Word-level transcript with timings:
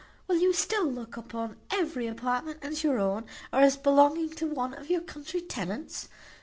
Will 0.27 0.37
you 0.37 0.51
still 0.51 0.87
look 0.87 1.15
upon 1.15 1.57
every 1.69 2.07
apartment 2.07 2.57
as 2.63 2.83
your 2.83 2.97
own, 2.97 3.25
or 3.53 3.59
as 3.59 3.77
belonging 3.77 4.31
to 4.31 4.47
one 4.47 4.73
of 4.73 4.89
your 4.89 5.01
country 5.01 5.41
tenants? 5.41 6.09